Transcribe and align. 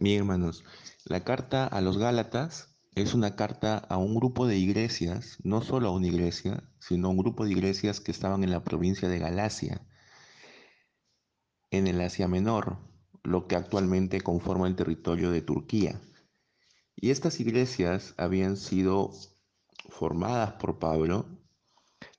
Bien, 0.00 0.18
hermanos, 0.18 0.62
la 1.06 1.24
carta 1.24 1.66
a 1.66 1.80
los 1.80 1.98
Gálatas 1.98 2.78
es 2.94 3.14
una 3.14 3.34
carta 3.34 3.78
a 3.78 3.96
un 3.96 4.14
grupo 4.14 4.46
de 4.46 4.56
iglesias, 4.56 5.38
no 5.42 5.60
solo 5.60 5.88
a 5.88 5.90
una 5.90 6.06
iglesia, 6.06 6.62
sino 6.78 7.08
a 7.08 7.10
un 7.10 7.16
grupo 7.16 7.44
de 7.44 7.50
iglesias 7.50 7.98
que 7.98 8.12
estaban 8.12 8.44
en 8.44 8.52
la 8.52 8.62
provincia 8.62 9.08
de 9.08 9.18
Galacia, 9.18 9.84
en 11.72 11.88
el 11.88 12.00
Asia 12.00 12.28
Menor, 12.28 12.78
lo 13.24 13.48
que 13.48 13.56
actualmente 13.56 14.20
conforma 14.20 14.68
el 14.68 14.76
territorio 14.76 15.32
de 15.32 15.42
Turquía. 15.42 16.00
Y 16.94 17.10
estas 17.10 17.40
iglesias 17.40 18.14
habían 18.18 18.56
sido 18.56 19.10
formadas 19.88 20.52
por 20.60 20.78
Pablo, 20.78 21.26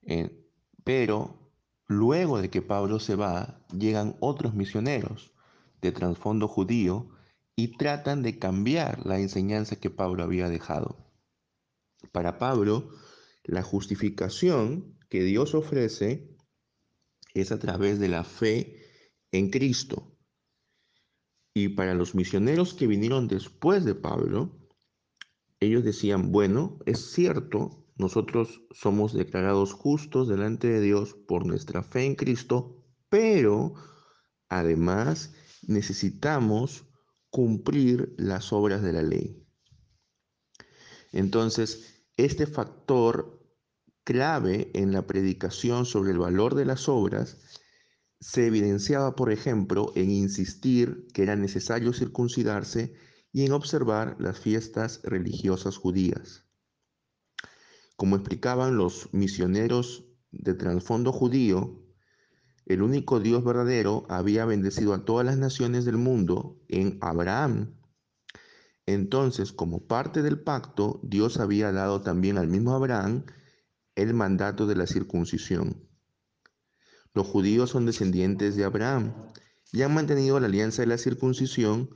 eh, 0.02 0.46
pero 0.84 1.50
luego 1.88 2.42
de 2.42 2.50
que 2.50 2.62
Pablo 2.62 3.00
se 3.00 3.16
va, 3.16 3.66
llegan 3.72 4.18
otros 4.20 4.54
misioneros 4.54 5.32
de 5.80 5.94
trasfondo 5.94 6.50
judío 6.50 7.16
y 7.60 7.68
tratan 7.76 8.24
de 8.24 8.40
cambiar 8.40 9.06
la 9.06 9.20
enseñanza 9.20 9.76
que 9.76 9.90
Pablo 9.90 10.24
había 10.24 10.48
dejado. 10.48 11.12
Para 12.14 12.38
Pablo, 12.38 12.90
la 13.44 13.64
justificación 13.64 14.98
que 15.10 15.24
Dios 15.24 15.54
ofrece 15.56 16.38
es 17.34 17.52
a 17.52 17.60
través 17.60 18.00
de 18.00 18.08
la 18.08 18.24
fe 18.24 18.80
en 19.34 19.50
Cristo. 19.50 20.18
Y 21.54 21.68
para 21.70 21.94
los 21.96 22.16
misioneros 22.16 22.74
que 22.74 22.88
vinieron 22.88 23.28
después 23.28 23.84
de 23.84 23.96
Pablo, 23.96 24.58
ellos 25.60 25.84
decían, 25.84 26.32
bueno, 26.32 26.80
es 26.86 27.12
cierto, 27.12 27.86
nosotros 27.98 28.62
somos 28.72 29.12
declarados 29.12 29.74
justos 29.74 30.30
delante 30.30 30.70
de 30.70 30.80
Dios 30.80 31.14
por 31.28 31.46
nuestra 31.46 31.84
fe 31.84 32.06
en 32.06 32.16
Cristo, 32.16 32.86
pero 33.10 33.74
además 34.48 35.34
necesitamos 35.68 36.89
cumplir 37.30 38.14
las 38.18 38.52
obras 38.54 38.82
de 38.82 38.94
la 38.94 39.02
ley. 39.02 39.46
Entonces, 41.12 42.06
este 42.18 42.46
factor 42.46 43.40
clave 44.04 44.72
en 44.74 44.92
la 44.92 45.06
predicación 45.06 45.86
sobre 45.86 46.12
el 46.12 46.18
valor 46.18 46.56
de 46.56 46.66
las 46.66 46.90
obras 46.90 47.38
se 48.20 48.48
evidenciaba, 48.48 49.16
por 49.16 49.32
ejemplo, 49.32 49.92
en 49.96 50.12
insistir 50.12 51.08
que 51.14 51.24
era 51.24 51.36
necesario 51.36 51.94
circuncidarse 51.94 52.96
y 53.32 53.46
en 53.46 53.54
observar 53.54 54.18
las 54.20 54.40
fiestas 54.40 55.02
religiosas 55.04 55.78
judías. 55.78 56.46
Como 57.96 58.16
explicaban 58.16 58.78
los 58.78 59.14
misioneros 59.14 60.06
de 60.32 60.54
trasfondo 60.54 61.12
judío, 61.12 61.89
el 62.70 62.84
único 62.84 63.20
Dios 63.20 63.44
verdadero 63.44 64.06
había 64.10 64.46
bendecido 64.46 64.94
a 64.94 65.04
todas 65.04 65.26
las 65.26 65.40
naciones 65.40 65.86
del 65.86 65.98
mundo 65.98 66.62
en 66.68 67.00
Abraham. 67.02 67.76
Entonces, 68.86 69.52
como 69.52 69.88
parte 69.88 70.22
del 70.22 70.40
pacto, 70.40 71.00
Dios 71.02 71.40
había 71.40 71.72
dado 71.72 72.02
también 72.02 72.38
al 72.38 72.48
mismo 72.48 72.76
Abraham 72.76 73.26
el 73.96 74.14
mandato 74.14 74.68
de 74.68 74.76
la 74.76 74.86
circuncisión. 74.86 75.90
Los 77.16 77.26
judíos 77.26 77.72
son 77.72 77.88
descendientes 77.88 78.56
de 78.56 78.66
Abraham 78.66 79.16
y 79.72 79.82
han 79.82 79.96
mantenido 79.96 80.40
la 80.40 80.46
alianza 80.46 80.84
de 80.84 80.90
la 80.90 81.00
circuncisión 81.00 81.90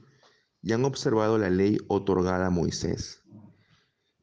y 0.64 0.74
han 0.74 0.86
observado 0.86 1.38
la 1.38 1.52
ley 1.52 1.78
otorgada 1.88 2.48
a 2.48 2.50
Moisés. 2.50 3.22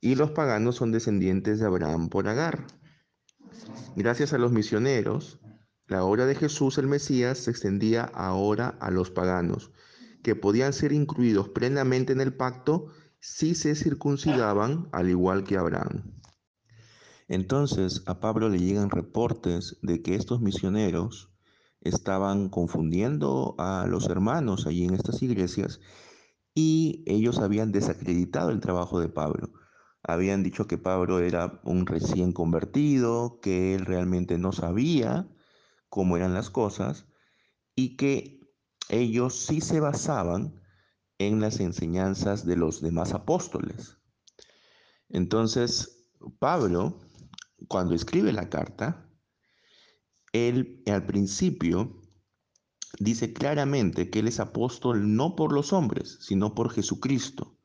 Y 0.00 0.16
los 0.16 0.32
paganos 0.32 0.74
son 0.74 0.90
descendientes 0.90 1.60
de 1.60 1.66
Abraham 1.66 2.08
por 2.08 2.26
Agar. 2.26 2.66
Gracias 3.94 4.32
a 4.32 4.38
los 4.38 4.50
misioneros, 4.50 5.38
la 5.91 6.05
obra 6.05 6.24
de 6.24 6.36
Jesús 6.36 6.78
el 6.78 6.86
Mesías 6.86 7.36
se 7.36 7.50
extendía 7.50 8.05
ahora 8.05 8.77
a 8.80 8.92
los 8.92 9.10
paganos, 9.10 9.72
que 10.22 10.36
podían 10.36 10.72
ser 10.72 10.92
incluidos 10.92 11.48
plenamente 11.48 12.12
en 12.12 12.20
el 12.20 12.32
pacto 12.32 12.86
si 13.19 13.56
se 13.56 13.74
circuncidaban 13.74 14.88
al 14.92 15.10
igual 15.10 15.42
que 15.42 15.56
Abraham. 15.56 16.14
Entonces 17.27 18.05
a 18.06 18.20
Pablo 18.20 18.48
le 18.48 18.60
llegan 18.60 18.91
reportes 18.91 19.78
de 19.82 20.00
que 20.00 20.14
estos 20.14 20.41
misioneros 20.41 21.32
estaban 21.81 22.50
confundiendo 22.50 23.56
a 23.59 23.84
los 23.88 24.09
hermanos 24.09 24.69
allí 24.69 24.84
en 24.84 24.94
estas 24.94 25.25
iglesias 25.25 25.81
y 26.54 27.03
ellos 27.06 27.41
habían 27.41 27.72
desacreditado 27.72 28.50
el 28.50 28.60
trabajo 28.60 29.00
de 29.00 29.09
Pablo. 29.09 29.54
Habían 30.04 30.44
dicho 30.44 30.69
que 30.69 30.78
Pablo 30.78 31.19
era 31.19 31.60
un 31.64 31.84
recién 31.84 32.32
convertido, 32.32 33.41
que 33.43 33.75
él 33.75 33.87
realmente 33.87 34.38
no 34.38 34.53
sabía 34.53 35.28
cómo 35.90 36.16
eran 36.16 36.32
las 36.32 36.48
cosas 36.48 37.04
y 37.74 37.96
que 37.96 38.40
ellos 38.88 39.36
sí 39.36 39.60
se 39.60 39.80
basaban 39.80 40.60
en 41.18 41.40
las 41.40 41.60
enseñanzas 41.60 42.46
de 42.46 42.56
los 42.56 42.80
demás 42.80 43.12
apóstoles. 43.12 43.98
Entonces, 45.08 46.08
Pablo, 46.38 46.98
cuando 47.68 47.94
escribe 47.94 48.32
la 48.32 48.48
carta, 48.48 49.10
él 50.32 50.82
al 50.86 51.04
principio 51.04 52.00
dice 52.98 53.32
claramente 53.32 54.10
que 54.10 54.20
él 54.20 54.28
es 54.28 54.40
apóstol 54.40 55.14
no 55.16 55.36
por 55.36 55.52
los 55.52 55.72
hombres, 55.72 56.18
sino 56.20 56.54
por 56.54 56.70
Jesucristo. 56.70 57.58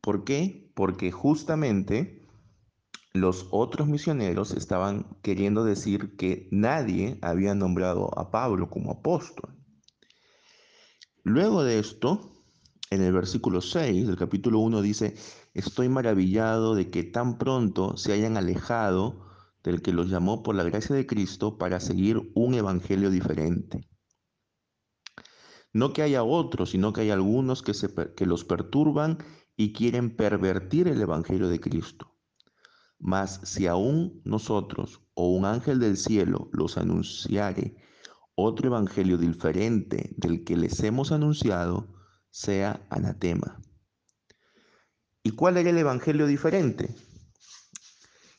¿Por 0.00 0.24
qué? 0.24 0.70
Porque 0.74 1.10
justamente 1.10 2.19
los 3.12 3.48
otros 3.50 3.88
misioneros 3.88 4.52
estaban 4.52 5.16
queriendo 5.22 5.64
decir 5.64 6.16
que 6.16 6.48
nadie 6.52 7.18
había 7.22 7.54
nombrado 7.54 8.16
a 8.18 8.30
Pablo 8.30 8.70
como 8.70 8.92
apóstol. 8.92 9.56
Luego 11.24 11.64
de 11.64 11.80
esto, 11.80 12.44
en 12.90 13.02
el 13.02 13.12
versículo 13.12 13.60
6 13.60 14.06
del 14.06 14.16
capítulo 14.16 14.60
1 14.60 14.80
dice, 14.82 15.16
estoy 15.54 15.88
maravillado 15.88 16.74
de 16.74 16.90
que 16.90 17.02
tan 17.02 17.36
pronto 17.36 17.96
se 17.96 18.12
hayan 18.12 18.36
alejado 18.36 19.26
del 19.64 19.82
que 19.82 19.92
los 19.92 20.08
llamó 20.08 20.42
por 20.42 20.54
la 20.54 20.62
gracia 20.62 20.94
de 20.94 21.06
Cristo 21.06 21.58
para 21.58 21.80
seguir 21.80 22.30
un 22.34 22.54
evangelio 22.54 23.10
diferente. 23.10 23.88
No 25.72 25.92
que 25.92 26.02
haya 26.02 26.22
otros, 26.22 26.70
sino 26.70 26.92
que 26.92 27.02
hay 27.02 27.10
algunos 27.10 27.62
que, 27.62 27.74
se, 27.74 27.88
que 28.16 28.26
los 28.26 28.44
perturban 28.44 29.18
y 29.56 29.72
quieren 29.72 30.16
pervertir 30.16 30.88
el 30.88 31.00
evangelio 31.00 31.48
de 31.48 31.60
Cristo. 31.60 32.09
Mas 33.00 33.40
si 33.44 33.66
aún 33.66 34.20
nosotros 34.24 35.00
o 35.14 35.30
un 35.30 35.46
ángel 35.46 35.80
del 35.80 35.96
cielo 35.96 36.50
los 36.52 36.76
anunciare 36.76 37.76
otro 38.34 38.68
evangelio 38.68 39.16
diferente 39.16 40.14
del 40.16 40.44
que 40.44 40.56
les 40.56 40.82
hemos 40.82 41.10
anunciado, 41.10 41.88
sea 42.30 42.86
anatema. 42.90 43.60
¿Y 45.22 45.32
cuál 45.32 45.56
era 45.56 45.70
el 45.70 45.78
evangelio 45.78 46.26
diferente? 46.26 46.94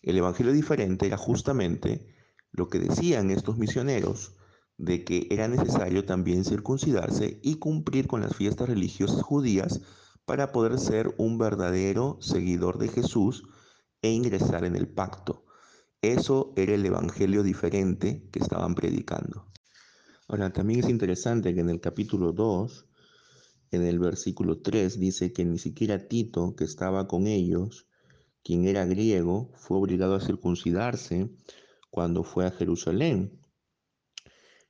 El 0.02 0.18
evangelio 0.18 0.54
diferente 0.54 1.08
era 1.08 1.18
justamente 1.18 2.08
lo 2.52 2.70
que 2.70 2.80
decían 2.80 3.32
estos 3.32 3.58
misioneros, 3.58 4.36
de 4.78 5.04
que 5.04 5.28
era 5.30 5.48
necesario 5.48 6.06
también 6.06 6.44
circuncidarse 6.44 7.40
y 7.44 7.56
cumplir 7.56 8.08
con 8.08 8.22
las 8.22 8.36
fiestas 8.36 8.70
religiosas 8.70 9.22
judías 9.22 9.82
para 10.26 10.52
poder 10.52 10.80
ser 10.80 11.14
un 11.18 11.38
verdadero 11.38 12.18
seguidor 12.20 12.80
de 12.80 12.88
Jesús 12.88 13.44
e 14.02 14.10
ingresar 14.10 14.66
en 14.66 14.76
el 14.76 14.88
pacto. 14.88 15.46
Eso 16.02 16.54
era 16.56 16.74
el 16.74 16.86
evangelio 16.86 17.44
diferente 17.44 18.28
que 18.32 18.40
estaban 18.40 18.74
predicando. 18.74 19.52
Ahora, 20.28 20.52
también 20.52 20.80
es 20.80 20.90
interesante 20.90 21.54
que 21.54 21.60
en 21.60 21.70
el 21.70 21.80
capítulo 21.80 22.32
2, 22.32 22.88
en 23.72 23.84
el 23.84 24.00
versículo 24.00 24.62
3, 24.62 25.00
dice 25.00 25.34
que 25.34 25.46
ni 25.46 25.60
siquiera 25.60 26.08
Tito, 26.08 26.56
que 26.56 26.64
estaba 26.64 27.08
con 27.08 27.28
ellos, 27.28 27.88
quien 28.44 28.66
era 28.66 28.86
griego, 28.86 29.52
fue 29.56 29.78
obligado 29.78 30.16
a 30.16 30.22
circuncidarse 30.22 31.30
cuando 31.90 32.24
fue 32.24 32.48
a 32.48 32.52
Jerusalén. 32.52 33.40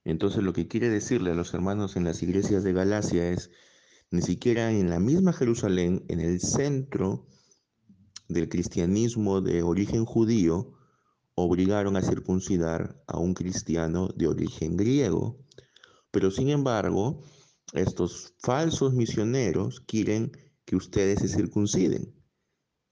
Entonces 0.03 0.43
lo 0.43 0.51
que 0.51 0.67
quiere 0.67 0.89
decirle 0.89 1.31
a 1.31 1.35
los 1.35 1.53
hermanos 1.53 1.95
en 1.95 2.03
las 2.03 2.23
iglesias 2.23 2.63
de 2.63 2.73
Galacia 2.73 3.29
es, 3.29 3.51
ni 4.09 4.21
siquiera 4.21 4.71
en 4.71 4.89
la 4.89 4.99
misma 4.99 5.31
Jerusalén, 5.31 6.03
en 6.09 6.19
el 6.19 6.41
centro 6.41 7.27
del 8.33 8.49
cristianismo 8.49 9.41
de 9.41 9.63
origen 9.63 10.05
judío 10.05 10.73
obligaron 11.35 11.95
a 11.95 12.01
circuncidar 12.01 13.01
a 13.07 13.17
un 13.17 13.33
cristiano 13.33 14.09
de 14.15 14.27
origen 14.27 14.77
griego. 14.77 15.37
Pero 16.11 16.31
sin 16.31 16.49
embargo, 16.49 17.21
estos 17.73 18.33
falsos 18.39 18.93
misioneros 18.93 19.81
quieren 19.81 20.31
que 20.65 20.75
ustedes 20.75 21.19
se 21.19 21.27
circunciden. 21.27 22.13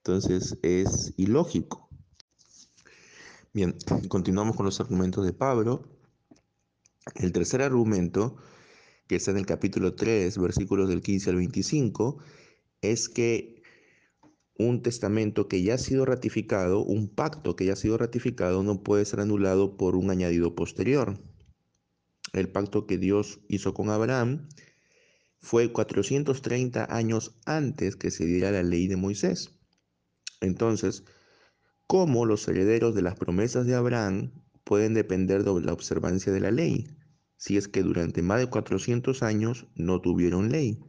Entonces 0.04 0.58
es 0.62 1.14
ilógico. 1.18 1.90
Bien, 3.54 3.76
continuamos 4.08 4.56
con 4.56 4.66
los 4.66 4.80
argumentos 4.80 5.26
de 5.26 5.34
Pablo. 5.34 5.84
El 7.16 7.32
tercer 7.32 7.62
argumento, 7.62 8.38
que 9.08 9.16
está 9.16 9.32
en 9.32 9.38
el 9.38 9.46
capítulo 9.46 9.96
3, 9.96 10.38
versículos 10.38 10.88
del 10.88 11.02
15 11.02 11.32
al 11.32 11.36
25, 11.38 12.20
es 12.82 13.10
que 13.10 13.59
un 14.60 14.84
testamento 14.84 15.48
que 15.48 15.64
ya 15.64 15.76
ha 15.76 15.78
sido 15.78 16.06
ratificado, 16.06 16.84
un 16.84 17.08
pacto 17.08 17.56
que 17.56 17.66
ya 17.66 17.74
ha 17.74 17.78
sido 17.78 17.98
ratificado, 17.98 18.62
no 18.62 18.84
puede 18.84 19.06
ser 19.06 19.22
anulado 19.22 19.78
por 19.78 19.96
un 19.96 20.12
añadido 20.12 20.54
posterior. 20.54 21.18
El 22.34 22.50
pacto 22.50 22.86
que 22.86 22.98
Dios 22.98 23.40
hizo 23.48 23.74
con 23.74 23.90
Abraham 23.90 24.50
fue 25.40 25.72
430 25.72 26.94
años 26.94 27.40
antes 27.46 27.96
que 27.96 28.12
se 28.12 28.26
diera 28.26 28.52
la 28.52 28.62
ley 28.62 28.88
de 28.88 28.98
Moisés. 28.98 29.52
Entonces, 30.42 31.06
¿cómo 31.88 32.26
los 32.26 32.46
herederos 32.50 32.94
de 32.94 33.02
las 33.02 33.16
promesas 33.16 33.66
de 33.66 33.76
Abraham 33.76 34.34
pueden 34.66 34.94
depender 34.94 35.46
de 35.46 35.62
la 35.62 35.72
observancia 35.72 36.34
de 36.34 36.42
la 36.42 36.52
ley, 36.52 36.98
si 37.38 37.56
es 37.56 37.70
que 37.70 37.82
durante 37.82 38.22
más 38.22 38.42
de 38.42 38.50
400 38.50 39.24
años 39.24 39.68
no 39.76 40.02
tuvieron 40.02 40.52
ley? 40.52 40.84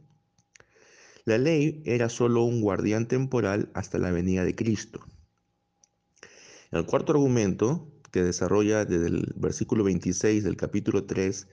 La 1.23 1.37
ley 1.37 1.83
era 1.85 2.09
solo 2.09 2.43
un 2.43 2.61
guardián 2.61 3.07
temporal 3.07 3.69
hasta 3.75 3.99
la 3.99 4.11
venida 4.11 4.43
de 4.43 4.55
Cristo. 4.55 5.01
El 6.71 6.85
cuarto 6.85 7.11
argumento, 7.11 7.87
que 8.11 8.23
desarrolla 8.23 8.85
desde 8.85 9.07
el 9.07 9.33
versículo 9.35 9.83
26 9.83 10.43
del 10.43 10.57
capítulo 10.57 11.05
3 11.05 11.47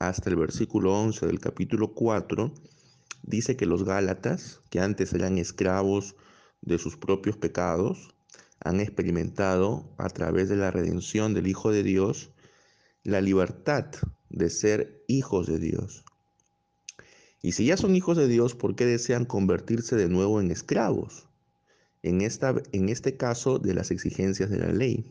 hasta 0.00 0.30
el 0.30 0.36
versículo 0.36 0.98
11 0.98 1.26
del 1.26 1.38
capítulo 1.38 1.94
4, 1.94 2.52
dice 3.22 3.56
que 3.56 3.66
los 3.66 3.84
Gálatas, 3.84 4.60
que 4.68 4.80
antes 4.80 5.12
eran 5.12 5.38
esclavos 5.38 6.16
de 6.60 6.78
sus 6.78 6.96
propios 6.96 7.36
pecados, 7.36 8.14
han 8.60 8.80
experimentado 8.80 9.94
a 9.98 10.08
través 10.08 10.48
de 10.48 10.56
la 10.56 10.70
redención 10.70 11.34
del 11.34 11.46
Hijo 11.46 11.70
de 11.70 11.82
Dios 11.82 12.30
la 13.04 13.20
libertad 13.20 13.86
de 14.30 14.50
ser 14.50 15.04
hijos 15.06 15.46
de 15.46 15.58
Dios. 15.58 16.04
Y 17.44 17.52
si 17.52 17.66
ya 17.66 17.76
son 17.76 17.94
hijos 17.94 18.16
de 18.16 18.26
Dios, 18.26 18.54
¿por 18.54 18.74
qué 18.74 18.86
desean 18.86 19.26
convertirse 19.26 19.96
de 19.96 20.08
nuevo 20.08 20.40
en 20.40 20.50
esclavos? 20.50 21.28
En, 22.02 22.22
esta, 22.22 22.54
en 22.72 22.88
este 22.88 23.18
caso, 23.18 23.58
de 23.58 23.74
las 23.74 23.90
exigencias 23.90 24.48
de 24.48 24.60
la 24.60 24.72
ley. 24.72 25.04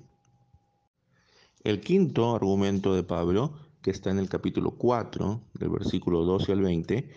El 1.64 1.80
quinto 1.80 2.36
argumento 2.36 2.96
de 2.96 3.04
Pablo, 3.04 3.54
que 3.84 3.92
está 3.92 4.10
en 4.10 4.18
el 4.18 4.30
capítulo 4.30 4.72
4, 4.72 5.44
del 5.60 5.70
versículo 5.70 6.24
12 6.24 6.54
al 6.54 6.62
20, 6.62 7.08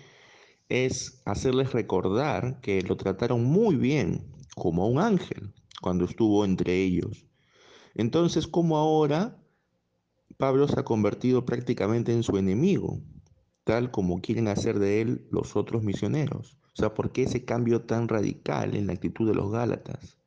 es 0.69 1.23
hacerles 1.25 1.73
recordar 1.73 2.61
que 2.61 2.83
lo 2.83 2.99
trataron 2.99 3.43
muy 3.43 3.77
bien, 3.77 4.35
como 4.55 4.83
a 4.83 4.87
un 4.87 4.99
ángel, 4.99 5.55
cuando 5.81 6.05
estuvo 6.05 6.45
entre 6.45 6.83
ellos. 6.83 7.25
Entonces, 7.95 8.47
¿cómo 8.47 8.77
ahora 8.77 9.43
Pablo 10.37 10.69
se 10.69 10.79
ha 10.79 10.85
convertido 10.85 11.47
prácticamente 11.47 12.13
en 12.13 12.23
su 12.23 12.37
enemigo, 12.37 13.01
tal 13.67 13.91
como 13.91 14.21
quieren 14.21 14.47
hacer 14.47 14.79
de 14.79 15.01
él 15.01 15.27
los 15.33 15.57
otros 15.57 15.83
misioneros? 15.83 16.57
O 16.73 16.77
sea, 16.77 16.95
¿por 16.95 17.11
qué 17.11 17.25
ese 17.25 17.45
cambio 17.45 17.83
tan 17.83 18.07
radical 18.07 18.77
en 18.77 18.87
la 18.87 18.93
actitud 18.93 19.27
de 19.27 19.35
los 19.35 19.51
Gálatas? 19.51 20.19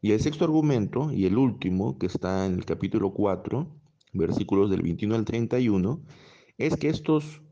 Y 0.00 0.12
el 0.12 0.20
sexto 0.20 0.46
argumento, 0.46 1.12
y 1.12 1.26
el 1.26 1.36
último, 1.36 1.98
que 1.98 2.06
está 2.06 2.46
en 2.46 2.54
el 2.54 2.64
capítulo 2.64 3.12
4, 3.12 3.68
versículos 4.14 4.70
del 4.70 4.80
21 4.80 5.14
al 5.14 5.26
31, 5.26 6.02
es 6.56 6.74
que 6.76 6.88
estos 6.88 7.42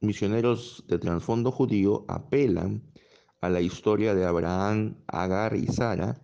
misioneros 0.00 0.84
de 0.88 0.98
trasfondo 0.98 1.52
judío 1.52 2.06
apelan 2.08 2.90
a 3.42 3.50
la 3.50 3.60
historia 3.60 4.14
de 4.14 4.24
Abraham, 4.24 4.96
Agar 5.08 5.56
y 5.56 5.66
Sara, 5.66 6.22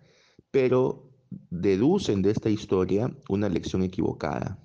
pero 0.49 1.11
deducen 1.51 2.23
de 2.23 2.31
esta 2.31 2.49
historia 2.49 3.15
una 3.29 3.49
lección 3.49 3.83
equivocada. 3.83 4.57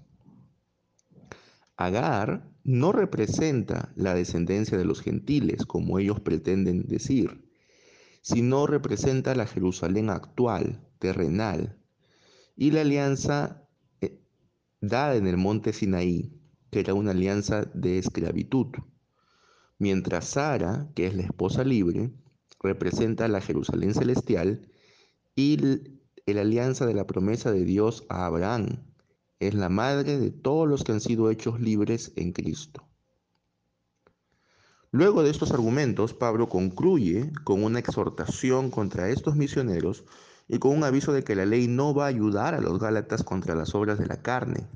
Agar 1.77 2.51
no 2.65 2.93
representa 2.93 3.93
la 3.97 4.15
descendencia 4.15 4.79
de 4.79 4.85
los 4.85 5.03
gentiles, 5.03 5.67
como 5.67 5.99
ellos 5.99 6.21
pretenden 6.21 6.87
decir, 6.87 7.45
sino 8.23 8.67
representa 8.67 9.35
la 9.35 9.47
Jerusalén 9.47 10.11
actual, 10.11 10.85
terrenal, 10.99 11.79
y 12.57 12.71
la 12.71 12.81
alianza 12.81 13.69
eh, 14.01 14.21
dada 14.81 15.17
en 15.17 15.27
el 15.27 15.37
monte 15.37 15.73
Sinaí, 15.73 16.33
que 16.71 16.81
era 16.81 16.95
una 16.95 17.13
alianza 17.13 17.65
de 17.75 17.99
esclavitud 17.99 18.69
mientras 19.79 20.27
Sara, 20.27 20.91
que 20.95 21.07
es 21.07 21.15
la 21.15 21.23
esposa 21.23 21.65
libre, 21.65 22.13
representa 22.63 23.29
la 23.29 23.41
Jerusalén 23.41 23.95
celestial 23.95 24.69
y 25.35 25.59
la 26.27 26.41
alianza 26.41 26.87
de 26.87 26.95
la 26.95 27.07
promesa 27.07 27.53
de 27.53 27.65
Dios 27.65 28.05
a 28.09 28.27
Abraham. 28.27 28.85
Es 29.39 29.55
la 29.55 29.69
madre 29.69 30.19
de 30.19 30.31
todos 30.31 30.67
los 30.67 30.83
que 30.83 30.93
han 30.93 31.01
sido 31.01 31.31
hechos 31.31 31.61
libres 31.61 32.13
en 32.17 32.33
Cristo. 32.33 32.87
Luego 34.93 35.23
de 35.23 35.31
estos 35.31 35.51
argumentos, 35.51 36.15
Pablo 36.15 36.49
concluye 36.49 37.33
con 37.45 37.63
una 37.63 37.81
exhortación 37.81 38.71
contra 38.71 39.11
estos 39.11 39.37
misioneros 39.37 40.05
y 40.49 40.59
con 40.59 40.75
un 40.75 40.85
aviso 40.85 41.13
de 41.13 41.23
que 41.23 41.35
la 41.35 41.45
ley 41.45 41.69
no 41.69 41.93
va 41.93 42.05
a 42.05 42.09
ayudar 42.09 42.55
a 42.55 42.61
los 42.61 42.79
Gálatas 42.79 43.23
contra 43.23 43.55
las 43.55 43.75
obras 43.75 43.99
de 43.99 44.07
la 44.07 44.23
carne. 44.23 44.67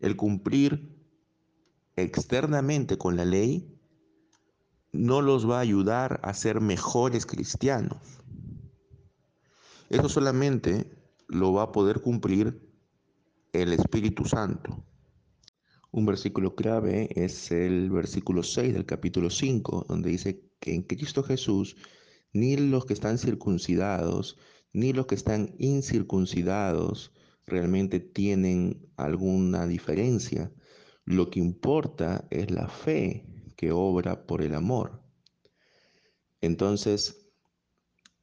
El 0.00 0.16
cumplir 0.16 0.94
externamente 1.96 2.98
con 2.98 3.16
la 3.16 3.24
ley 3.24 3.78
no 4.92 5.22
los 5.22 5.48
va 5.48 5.56
a 5.58 5.60
ayudar 5.60 6.20
a 6.22 6.34
ser 6.34 6.60
mejores 6.60 7.24
cristianos. 7.24 8.02
Eso 9.88 10.08
solamente 10.10 10.90
lo 11.28 11.52
va 11.54 11.62
a 11.62 11.72
poder 11.72 12.00
cumplir 12.00 12.71
el 13.52 13.74
Espíritu 13.74 14.24
Santo. 14.24 14.82
Un 15.90 16.06
versículo 16.06 16.54
clave 16.54 17.10
es 17.14 17.52
el 17.52 17.90
versículo 17.90 18.42
6 18.42 18.72
del 18.72 18.86
capítulo 18.86 19.28
5, 19.28 19.84
donde 19.88 20.08
dice 20.08 20.48
que 20.58 20.74
en 20.74 20.82
Cristo 20.82 21.22
Jesús 21.22 21.76
ni 22.32 22.56
los 22.56 22.86
que 22.86 22.94
están 22.94 23.18
circuncidados, 23.18 24.38
ni 24.72 24.94
los 24.94 25.06
que 25.06 25.16
están 25.16 25.54
incircuncidados 25.58 27.12
realmente 27.44 28.00
tienen 28.00 28.88
alguna 28.96 29.66
diferencia, 29.66 30.50
lo 31.04 31.28
que 31.28 31.40
importa 31.40 32.26
es 32.30 32.50
la 32.50 32.68
fe 32.68 33.26
que 33.56 33.70
obra 33.70 34.26
por 34.26 34.40
el 34.40 34.54
amor. 34.54 35.02
Entonces, 36.40 37.28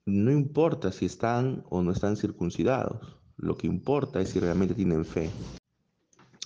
no 0.05 0.31
importa 0.31 0.91
si 0.91 1.05
están 1.05 1.63
o 1.69 1.83
no 1.83 1.91
están 1.91 2.17
circuncidados, 2.17 3.18
lo 3.39 3.57
que 3.57 3.67
importa 3.67 4.21
es 4.21 4.29
si 4.29 4.39
realmente 4.39 4.75
tienen 4.75 5.05
fe. 5.05 5.29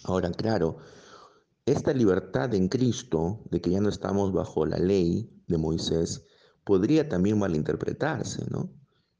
Ahora, 0.03 0.31
claro, 0.31 0.77
esta 1.65 1.93
libertad 1.93 2.53
en 2.53 2.67
Cristo, 2.69 3.41
de 3.49 3.61
que 3.61 3.71
ya 3.71 3.81
no 3.81 3.89
estamos 3.89 4.31
bajo 4.31 4.65
la 4.65 4.77
ley 4.77 5.29
de 5.47 5.57
Moisés, 5.57 6.25
podría 6.63 7.09
también 7.09 7.39
malinterpretarse, 7.39 8.45
¿no? 8.49 8.69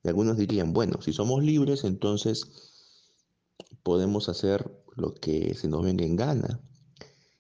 Y 0.04 0.10
algunos 0.10 0.38
dirían, 0.38 0.74
bueno, 0.74 1.02
si 1.02 1.14
somos 1.14 1.44
libres, 1.44 1.84
entonces 1.84 2.46
podemos 3.82 4.30
hacer 4.30 4.70
lo 4.96 5.14
que 5.14 5.54
se 5.56 5.68
nos 5.68 5.84
venga 5.84 6.06
en 6.06 6.16
gana. 6.16 6.60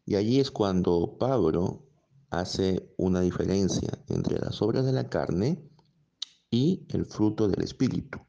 Y 0.05 0.15
allí 0.15 0.39
es 0.39 0.51
cuando 0.51 1.17
Pablo 1.19 1.85
hace 2.29 2.93
una 2.97 3.21
diferencia 3.21 3.89
entre 4.07 4.39
las 4.39 4.61
obras 4.61 4.85
de 4.85 4.93
la 4.93 5.09
carne 5.09 5.69
y 6.49 6.85
el 6.89 7.05
fruto 7.05 7.47
del 7.47 7.61
Espíritu. 7.61 8.19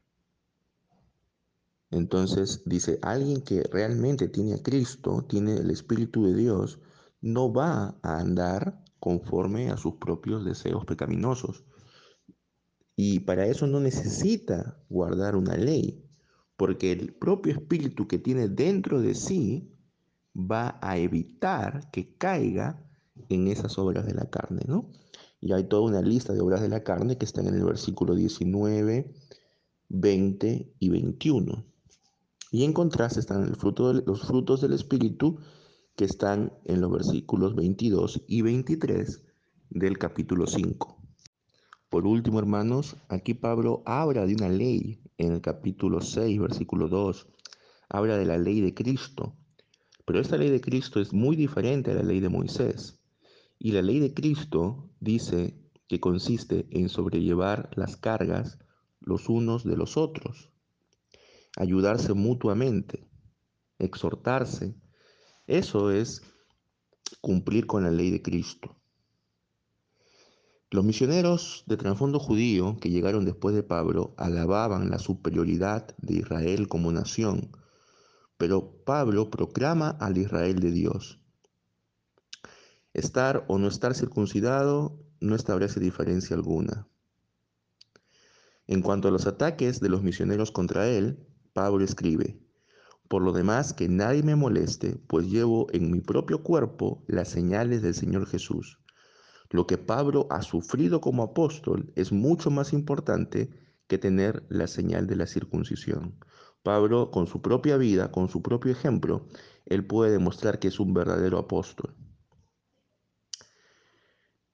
Entonces 1.91 2.63
dice, 2.65 2.99
alguien 3.01 3.41
que 3.41 3.63
realmente 3.63 4.27
tiene 4.27 4.55
a 4.55 4.63
Cristo, 4.63 5.25
tiene 5.27 5.55
el 5.55 5.69
Espíritu 5.69 6.25
de 6.25 6.35
Dios, 6.35 6.79
no 7.21 7.53
va 7.53 7.97
a 8.01 8.19
andar 8.19 8.83
conforme 8.99 9.69
a 9.69 9.77
sus 9.77 9.95
propios 9.95 10.43
deseos 10.43 10.85
pecaminosos. 10.85 11.63
Y 12.95 13.19
para 13.21 13.45
eso 13.45 13.67
no 13.67 13.79
necesita 13.79 14.77
guardar 14.89 15.35
una 15.35 15.55
ley, 15.57 16.03
porque 16.57 16.91
el 16.91 17.13
propio 17.13 17.53
Espíritu 17.53 18.07
que 18.07 18.19
tiene 18.19 18.47
dentro 18.47 19.01
de 19.01 19.13
sí 19.15 19.71
va 20.35 20.79
a 20.81 20.97
evitar 20.97 21.89
que 21.91 22.15
caiga 22.17 22.81
en 23.29 23.47
esas 23.47 23.77
obras 23.77 24.05
de 24.05 24.13
la 24.13 24.29
carne, 24.29 24.61
¿no? 24.67 24.91
Y 25.39 25.53
hay 25.53 25.65
toda 25.65 25.83
una 25.83 26.01
lista 26.01 26.33
de 26.33 26.41
obras 26.41 26.61
de 26.61 26.69
la 26.69 26.83
carne 26.83 27.17
que 27.17 27.25
están 27.25 27.47
en 27.47 27.55
el 27.55 27.63
versículo 27.63 28.15
19, 28.15 29.13
20 29.89 30.73
y 30.79 30.89
21. 30.89 31.74
Y 32.51 32.63
en 32.63 32.73
contraste 32.73 33.19
están 33.19 33.49
los 33.49 33.57
frutos 34.27 34.61
del 34.61 34.73
Espíritu 34.73 35.39
que 35.95 36.05
están 36.05 36.53
en 36.65 36.81
los 36.81 36.91
versículos 36.91 37.55
22 37.55 38.23
y 38.27 38.41
23 38.41 39.21
del 39.69 39.97
capítulo 39.97 40.47
5. 40.47 41.01
Por 41.89 42.05
último, 42.05 42.39
hermanos, 42.39 42.97
aquí 43.09 43.33
Pablo 43.33 43.83
habla 43.85 44.25
de 44.25 44.35
una 44.35 44.49
ley 44.49 45.01
en 45.17 45.33
el 45.33 45.41
capítulo 45.41 46.01
6, 46.01 46.39
versículo 46.39 46.87
2. 46.87 47.27
Habla 47.89 48.17
de 48.17 48.25
la 48.25 48.37
ley 48.37 48.61
de 48.61 48.73
Cristo 48.73 49.35
pero 50.05 50.19
esta 50.19 50.37
ley 50.37 50.51
de 50.51 50.61
Cristo 50.61 51.01
es 51.01 51.13
muy 51.13 51.35
diferente 51.35 51.91
a 51.91 51.95
la 51.95 52.03
ley 52.03 52.19
de 52.19 52.29
Moisés. 52.29 52.99
Y 53.57 53.71
la 53.71 53.81
ley 53.81 53.99
de 53.99 54.13
Cristo 54.13 54.91
dice 54.99 55.57
que 55.87 55.99
consiste 55.99 56.67
en 56.69 56.89
sobrellevar 56.89 57.69
las 57.75 57.97
cargas 57.97 58.59
los 58.99 59.29
unos 59.29 59.63
de 59.63 59.75
los 59.75 59.97
otros, 59.97 60.51
ayudarse 61.55 62.13
mutuamente, 62.13 63.07
exhortarse. 63.79 64.75
Eso 65.47 65.91
es 65.91 66.21
cumplir 67.21 67.67
con 67.67 67.83
la 67.83 67.91
ley 67.91 68.11
de 68.11 68.21
Cristo. 68.21 68.75
Los 70.71 70.83
misioneros 70.83 71.63
de 71.67 71.77
trasfondo 71.77 72.19
judío 72.19 72.77
que 72.81 72.89
llegaron 72.89 73.25
después 73.25 73.55
de 73.55 73.63
Pablo 73.63 74.13
alababan 74.17 74.89
la 74.89 74.99
superioridad 74.99 75.95
de 75.97 76.15
Israel 76.15 76.67
como 76.67 76.91
nación 76.91 77.51
pero 78.37 78.83
Pablo 78.83 79.29
proclama 79.29 79.89
al 79.89 80.17
Israel 80.17 80.59
de 80.59 80.71
Dios. 80.71 81.19
Estar 82.93 83.45
o 83.47 83.57
no 83.57 83.67
estar 83.67 83.93
circuncidado 83.95 84.99
no 85.19 85.35
establece 85.35 85.79
diferencia 85.79 86.35
alguna. 86.35 86.87
En 88.67 88.81
cuanto 88.81 89.07
a 89.07 89.11
los 89.11 89.27
ataques 89.27 89.79
de 89.79 89.89
los 89.89 90.01
misioneros 90.01 90.51
contra 90.51 90.87
él, 90.87 91.25
Pablo 91.55 91.85
escribe, 91.85 92.37
por 93.07 93.21
lo 93.21 93.31
demás, 93.31 93.71
que 93.71 93.87
nadie 93.87 94.23
me 94.23 94.35
moleste, 94.35 94.97
pues 95.07 95.27
llevo 95.27 95.67
en 95.71 95.89
mi 95.89 96.01
propio 96.01 96.43
cuerpo 96.43 97.05
las 97.07 97.29
señales 97.29 97.81
del 97.81 97.93
Señor 97.93 98.27
Jesús. 98.27 98.81
Lo 99.51 99.65
que 99.65 99.77
Pablo 99.77 100.27
ha 100.31 100.41
sufrido 100.41 100.99
como 100.99 101.23
apóstol 101.23 101.93
es 101.95 102.11
mucho 102.11 102.51
más 102.51 102.73
importante 102.73 103.51
que 103.87 103.97
tener 103.97 104.45
la 104.49 104.67
señal 104.67 105.07
de 105.07 105.15
la 105.15 105.27
circuncisión. 105.27 106.19
Pablo, 106.61 107.09
con 107.09 107.25
su 107.25 107.41
propia 107.41 107.77
vida, 107.77 108.11
con 108.11 108.27
su 108.27 108.41
propio 108.41 108.73
ejemplo, 108.73 109.25
él 109.65 109.87
puede 109.87 110.11
demostrar 110.11 110.59
que 110.59 110.67
es 110.67 110.77
un 110.81 110.93
verdadero 110.93 111.37
apóstol. 111.37 111.95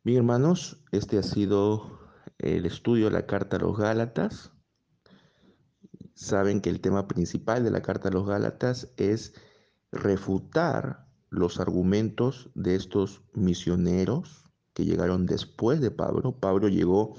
Bien, 0.04 0.20
hermanos, 0.20 0.84
este 0.92 1.18
ha 1.18 1.24
sido 1.24 2.00
el 2.38 2.68
estudio 2.68 3.06
de 3.06 3.12
la 3.12 3.26
carta 3.26 3.58
a 3.58 3.62
los 3.62 3.76
Gálatas. 3.76 4.52
Saben 6.16 6.62
que 6.62 6.70
el 6.70 6.82
tema 6.82 7.08
principal 7.08 7.64
de 7.64 7.72
la 7.72 7.82
carta 7.82 8.10
a 8.10 8.12
los 8.12 8.28
Gálatas 8.28 8.92
es 8.98 9.34
refutar 9.92 11.08
los 11.30 11.60
argumentos 11.60 12.50
de 12.56 12.76
estos 12.76 13.24
misioneros 13.34 14.44
que 14.74 14.86
llegaron 14.86 15.26
después 15.26 15.82
de 15.82 15.92
Pablo. 15.92 16.40
Pablo 16.40 16.68
llegó 16.68 17.16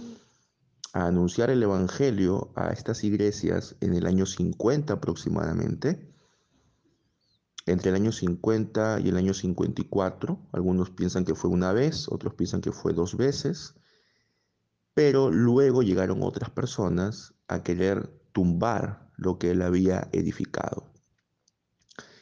a 0.93 1.07
anunciar 1.07 1.51
el 1.51 1.63
Evangelio 1.63 2.53
a 2.55 2.71
estas 2.71 3.05
iglesias 3.05 3.77
en 3.81 3.95
el 3.95 4.07
año 4.07 4.27
50 4.27 4.93
aproximadamente, 4.93 6.15
entre 7.67 7.91
el 7.91 7.97
año 7.97 8.13
50 8.13 9.01
y 9.01 9.09
el 9.09 9.17
año 9.17 9.33
54. 9.33 10.49
Algunos 10.53 10.91
piensan 10.91 11.25
que 11.25 11.35
fue 11.35 11.51
una 11.51 11.73
vez, 11.73 12.09
otros 12.09 12.35
piensan 12.35 12.61
que 12.61 12.73
fue 12.73 12.93
dos 12.93 13.17
veces, 13.17 13.75
pero 14.95 15.31
luego 15.31 15.83
llegaron 15.83 16.23
otras 16.23 16.51
personas 16.51 17.35
a 17.49 17.63
querer 17.63 18.22
tumbar 18.33 19.11
lo 19.17 19.39
que 19.39 19.51
él 19.51 19.63
había 19.63 20.09
edificado. 20.13 20.93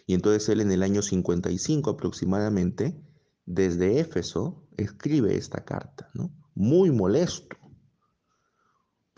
Y 0.07 0.15
entonces 0.15 0.49
él 0.49 0.61
en 0.61 0.73
el 0.73 0.83
año 0.83 1.03
55 1.03 1.91
aproximadamente, 1.91 3.01
desde 3.47 4.01
Éfeso, 4.01 4.67
escribe 4.77 5.37
esta 5.37 5.65
carta, 5.65 6.11
muy 6.55 6.91
molesto 6.91 7.61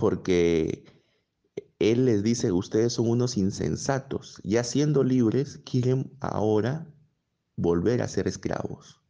porque 0.03 0.85
Él 1.79 2.07
les 2.07 2.25
dice, 2.25 2.51
ustedes 2.51 2.95
son 2.95 3.09
unos 3.09 3.37
insensatos, 3.37 4.41
ya 4.43 4.65
siendo 4.65 5.05
libres, 5.05 5.61
quieren 5.65 6.13
ahora 6.19 6.93
volver 7.55 8.03
a 8.03 8.09
ser 8.09 8.27
esclavos. 8.27 9.02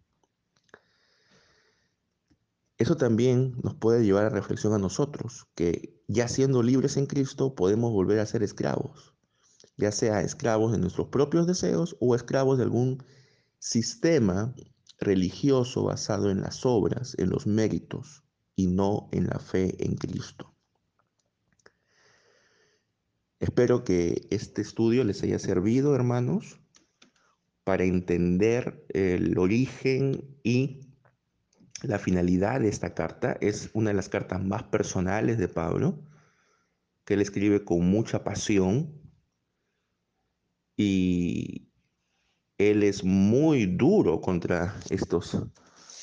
Eso 2.82 2.96
también 2.96 3.54
nos 3.62 3.76
puede 3.76 4.04
llevar 4.04 4.24
a 4.24 4.30
reflexión 4.30 4.72
a 4.72 4.78
nosotros, 4.78 5.46
que 5.54 6.02
ya 6.08 6.26
siendo 6.26 6.64
libres 6.64 6.96
en 6.96 7.06
Cristo 7.06 7.54
podemos 7.54 7.92
volver 7.92 8.18
a 8.18 8.26
ser 8.26 8.42
esclavos, 8.42 9.14
ya 9.76 9.92
sea 9.92 10.22
esclavos 10.22 10.72
de 10.72 10.78
nuestros 10.78 11.06
propios 11.06 11.46
deseos 11.46 11.96
o 12.00 12.16
esclavos 12.16 12.58
de 12.58 12.64
algún 12.64 13.04
sistema 13.60 14.52
religioso 14.98 15.84
basado 15.84 16.28
en 16.28 16.40
las 16.40 16.66
obras, 16.66 17.14
en 17.20 17.30
los 17.30 17.46
méritos 17.46 18.24
y 18.56 18.66
no 18.66 19.08
en 19.12 19.28
la 19.28 19.38
fe 19.38 19.76
en 19.78 19.94
Cristo. 19.94 20.52
Espero 23.38 23.84
que 23.84 24.26
este 24.32 24.60
estudio 24.60 25.04
les 25.04 25.22
haya 25.22 25.38
servido, 25.38 25.94
hermanos, 25.94 26.58
para 27.62 27.84
entender 27.84 28.84
el 28.88 29.38
origen 29.38 30.36
y 30.42 30.91
la 31.82 31.98
finalidad 31.98 32.60
de 32.60 32.68
esta 32.68 32.94
carta. 32.94 33.36
Es 33.40 33.70
una 33.74 33.90
de 33.90 33.94
las 33.94 34.08
cartas 34.08 34.42
más 34.44 34.64
personales 34.64 35.38
de 35.38 35.48
Pablo, 35.48 36.02
que 37.04 37.14
él 37.14 37.20
escribe 37.20 37.64
con 37.64 37.88
mucha 37.88 38.24
pasión 38.24 39.00
y 40.76 41.68
él 42.58 42.82
es 42.82 43.04
muy 43.04 43.66
duro 43.66 44.20
contra 44.20 44.78
estos 44.90 45.36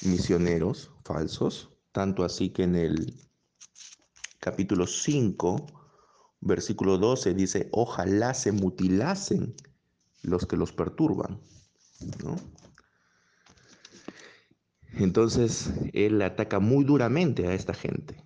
misioneros 0.03 0.91
falsos, 1.03 1.69
tanto 1.91 2.23
así 2.23 2.49
que 2.49 2.63
en 2.63 2.75
el 2.75 3.15
capítulo 4.39 4.85
5 4.85 5.79
Versículo 6.41 6.97
12 6.97 7.33
dice, 7.33 7.69
ojalá 7.71 8.33
se 8.33 8.51
mutilasen 8.51 9.55
los 10.21 10.45
que 10.45 10.55
los 10.55 10.71
perturban. 10.71 11.41
Entonces, 14.95 15.71
él 15.93 16.21
ataca 16.21 16.59
muy 16.59 16.83
duramente 16.83 17.47
a 17.47 17.53
esta 17.53 17.73
gente. 17.73 18.23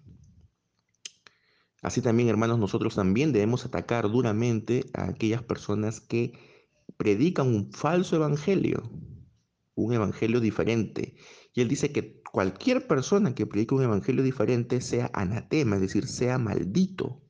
Así 1.82 2.02
también, 2.02 2.30
hermanos, 2.30 2.60
nosotros 2.60 2.96
también 2.96 3.34
debemos 3.34 3.66
atacar 3.66 4.10
duramente 4.10 4.86
a 4.94 5.10
aquellas 5.10 5.44
personas 5.44 6.00
que 6.00 6.34
predican 6.98 7.48
un 7.48 7.72
falso 7.74 8.16
evangelio, 8.16 8.90
un 9.76 9.94
evangelio 9.94 10.40
diferente. 10.40 11.16
Y 11.54 11.62
él 11.62 11.68
dice 11.68 11.92
que 11.92 12.22
cualquier 12.32 12.88
persona 12.88 13.36
que 13.36 13.46
predique 13.46 13.76
un 13.76 13.84
evangelio 13.84 14.24
diferente 14.24 14.82
sea 14.82 15.12
anatema, 15.14 15.76
es 15.76 15.82
decir, 15.82 16.08
sea 16.08 16.38
maldito. 16.38 17.22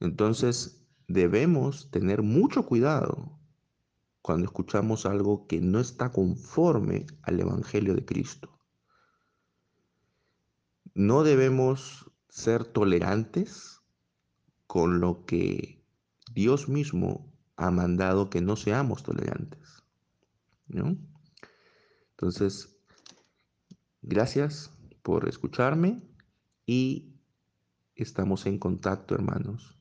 Entonces 0.00 0.86
debemos 1.08 1.90
tener 1.90 2.22
mucho 2.22 2.66
cuidado 2.66 3.38
cuando 4.26 4.46
escuchamos 4.46 5.06
algo 5.06 5.46
que 5.46 5.60
no 5.60 5.78
está 5.78 6.10
conforme 6.10 7.06
al 7.22 7.38
Evangelio 7.38 7.94
de 7.94 8.04
Cristo. 8.04 8.58
No 10.94 11.22
debemos 11.22 12.10
ser 12.28 12.64
tolerantes 12.64 13.82
con 14.66 14.98
lo 14.98 15.24
que 15.26 15.80
Dios 16.32 16.68
mismo 16.68 17.32
ha 17.54 17.70
mandado 17.70 18.28
que 18.28 18.40
no 18.40 18.56
seamos 18.56 19.04
tolerantes. 19.04 19.84
Entonces, 22.10 22.76
gracias 24.02 24.72
por 25.04 25.28
escucharme 25.28 26.02
y 26.66 27.14
estamos 27.94 28.46
en 28.46 28.58
contacto, 28.58 29.14
hermanos. 29.14 29.75